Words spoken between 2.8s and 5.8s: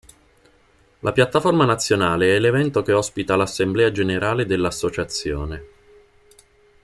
che ospita l'Assemblea Generale dell'associazione.